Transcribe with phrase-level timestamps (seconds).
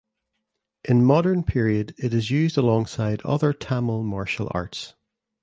[0.83, 4.95] In modern period it is used alongside other Tamil martial arts.